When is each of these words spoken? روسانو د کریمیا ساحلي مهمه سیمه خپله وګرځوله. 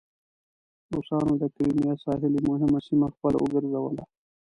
روسانو 0.93 1.33
د 1.41 1.43
کریمیا 1.55 1.93
ساحلي 2.05 2.41
مهمه 2.49 2.79
سیمه 2.87 3.07
خپله 3.15 3.37
وګرځوله. 3.39 4.03